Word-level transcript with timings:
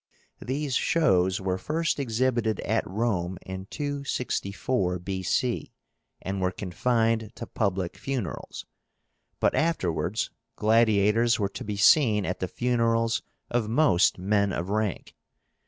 These 0.41 0.73
shows 0.73 1.39
were 1.39 1.59
first 1.59 1.99
exhibited 1.99 2.59
at 2.61 2.89
Rome 2.89 3.37
in 3.45 3.67
264 3.67 4.97
B. 4.97 5.21
c., 5.21 5.71
and 6.23 6.41
were 6.41 6.49
confined 6.51 7.31
to 7.35 7.45
public 7.45 7.95
funerals; 7.97 8.65
but 9.39 9.53
afterwards 9.53 10.31
gladiators 10.55 11.37
were 11.37 11.49
to 11.49 11.63
be 11.63 11.77
seen 11.77 12.25
at 12.25 12.39
the 12.39 12.47
funerals 12.47 13.21
of 13.51 13.69
most 13.69 14.17
men 14.17 14.51
of 14.51 14.69
rank. 14.69 15.13